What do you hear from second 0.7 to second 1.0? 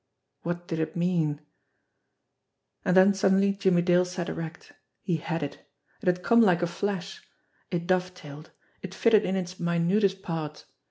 it